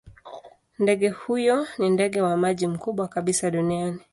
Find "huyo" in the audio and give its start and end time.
1.09-1.67